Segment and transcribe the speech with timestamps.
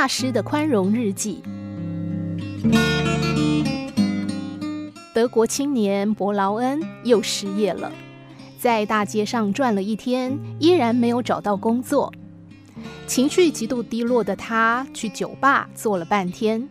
[0.00, 1.42] 大师的宽容日记。
[5.12, 7.92] 德国青年伯劳恩又失业了，
[8.58, 12.10] 在大街上转了一天，依然没有找到工作。
[13.06, 16.66] 情绪极度低落的他去酒吧坐了半天，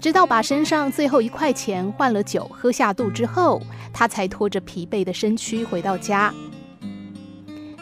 [0.00, 3.60] 直到把身上最后一块钱换了酒喝下肚之后，
[3.92, 6.32] 他才拖着疲惫的身躯回到家。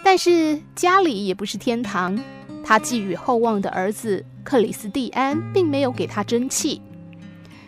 [0.02, 2.18] 但是家里也不是天堂，
[2.64, 6.80] 他寄予厚望的儿子克里斯蒂安并没有给他争气，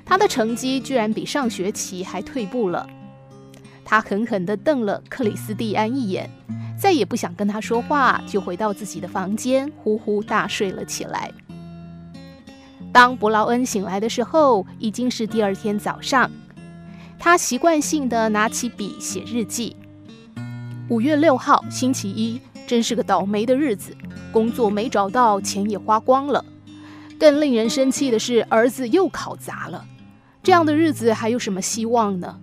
[0.04, 2.88] 他的成绩居然比上学期还退步了。
[3.84, 6.30] 他狠狠地瞪了克里斯蒂安一眼。
[6.76, 11.30] 再也不想跟他说话，就回到自己的房间，呼呼大睡了起来。
[12.92, 16.30] 当伯劳恩醒来的时候，已经是第二天早上。
[17.18, 19.76] 他习惯性的拿起笔写日记。
[20.88, 23.96] 五月六号，星期一，真是个倒霉的日子，
[24.32, 26.44] 工作没找到，钱也花光了。
[27.24, 29.82] 更令人生气的是，儿子又考砸了。
[30.42, 32.38] 这样的日子还有什么希望呢？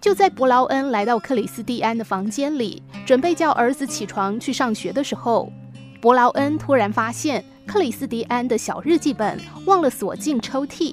[0.00, 5.52] 就在伯劳恩来到克里斯蒂安的房间里，准备叫儿子起床去上学的时候，
[6.00, 10.92] 伯劳恩突然发现克里斯蒂安的小日记本忘了锁进抽屉，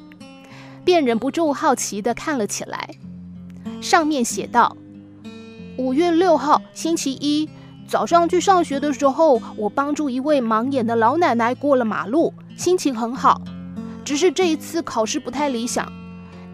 [0.85, 2.91] 便忍不住好奇地看了起来。
[3.81, 4.77] 上面写道
[5.79, 7.49] ：“五月六号，星期一，
[7.87, 13.41] 早上去上学的时候，我帮助一位盲眼的老奶奶过了马路，心情很好。
[14.03, 15.91] 只是这一次考试不太理想。”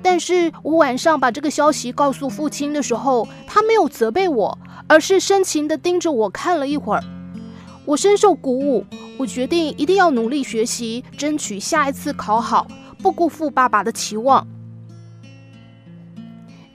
[0.01, 7.03] 但是我晚上把这个消息告诉父亲的时候，他没有责备我，而是深情地盯着我看了一会儿。
[7.83, 8.85] 我深受鼓舞，
[9.17, 12.65] 我决定一定要努力学习，争取下一次考好，
[13.03, 14.47] 不辜负爸爸的期望。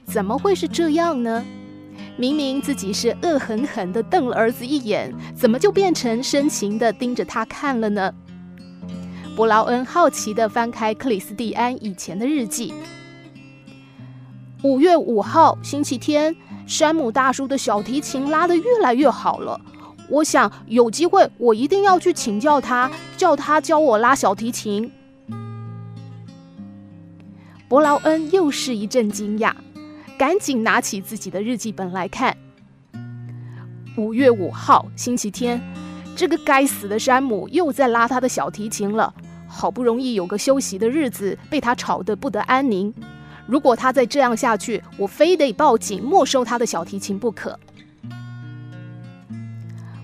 [0.05, 1.43] 怎么会是这样呢？
[2.17, 8.13] 明明自己是恶狠狠地瞪了儿子一眼，怎么就变成深情地盯着他看了呢？
[9.35, 12.73] 伯劳恩好奇地翻开克里斯蒂安以前的日记。
[14.63, 16.35] 五月五号，星期天，
[16.65, 19.59] 山姆大叔的小提琴拉得越来越好了。
[20.09, 24.91] 我想有机会，我一定要去请教他，叫他教我拉小提琴。
[27.67, 29.51] 伯劳恩又是一阵惊讶，
[30.17, 32.35] 赶紧拿起自己的日记本来看。
[33.97, 35.61] 五月五号，星期天，
[36.15, 39.13] 这个该死的山姆又在拉他的小提琴了。
[39.47, 42.93] 好不容易有个休息的日子，被他吵得不得安宁。
[43.45, 47.59] 如果他再这样下去，我非得报警没收他的小提琴不可。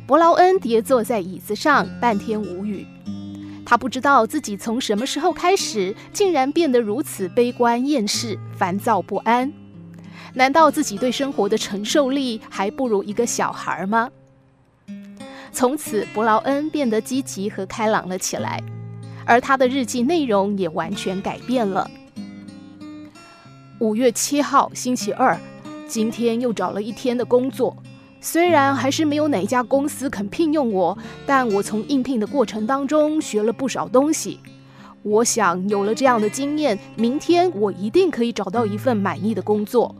[0.06, 2.86] 伯劳恩跌坐在椅子上，半天无语。
[3.66, 9.52] 他不知道自己从什么时候开始，竟然变得如此悲观厌世、烦躁不安。
[10.34, 14.09] 难道自己对生活的承受力还不如一个小孩吗？
[15.52, 18.64] 从此，伯劳恩变得积极和开朗了起来，
[19.25, 21.90] 而他的日记内容也完全改变了。
[23.80, 25.38] 五月七号，星期二，
[25.88, 27.75] 今天又找了一天的工作。
[28.22, 34.40] 虽然还是没有哪家公司肯聘用我，但我从应聘的过程当中学了不少东西。
[35.02, 39.96] 我想有了这样的经验，明天我一定可以找到一份满意的工作。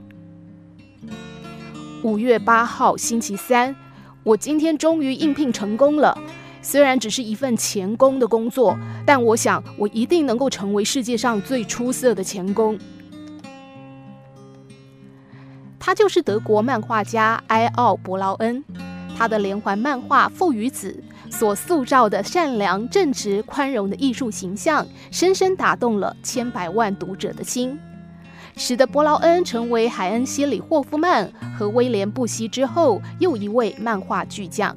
[2.04, 3.76] 五月八号，星期三，
[4.24, 6.18] 我今天终于应聘成功了。
[6.60, 8.76] 虽然只是一份钳工的工作，
[9.06, 12.78] 但我想我一定能够成为世界上最出色的钳工。
[15.80, 18.64] 他就是德国漫画家埃奥·伯劳恩，
[19.16, 27.80] 他的连环漫画《父与子》所塑造的善良、正直、宽容的艺术形象，深深打动了千百万读者的心，
[28.56, 34.76] 使得伯劳恩成为海恩希里·霍夫曼和威廉·布希之后又一位漫画巨匠。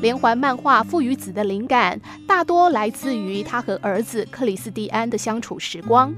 [0.00, 6.14] 连环漫画《父与子》的灵感大多来自于他和儿子克里斯蒂安的相处时光。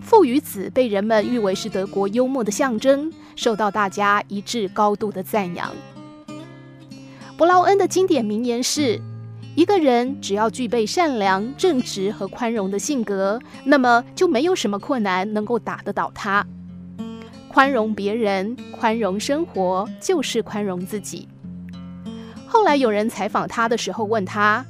[0.00, 5.70] 父与子被人们誉为是德国幽默的象征，受到大家一致高度的赞扬。
[7.36, 9.00] 伯劳恩的经典名言是：
[9.58, 16.46] 一个人只要具备善良、正直和宽容的性格，那么就没有什么困难能够打得倒他。
[17.48, 21.26] 宽容别人、宽容生活，就是宽容自己。
[22.46, 24.64] 后来有人采访他的时候问他：“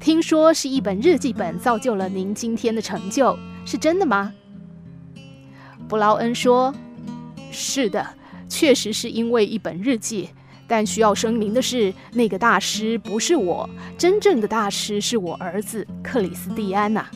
[0.00, 4.32] 听说是一本日记本造就了您今天的成就。”是真的吗？
[5.86, 6.74] 布劳恩说
[7.52, 8.06] ：“是的，
[8.48, 10.30] 确实是因为一本日记。
[10.66, 13.68] 但需要声明的是，那个大师不是我，
[13.98, 17.06] 真正的大师是我儿子克里斯蒂安呐。”